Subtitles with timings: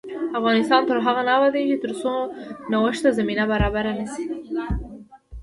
[0.39, 2.13] افغانستان تر هغو نه ابادیږي، ترڅو
[2.71, 4.25] نوښت ته زمینه برابره نشي.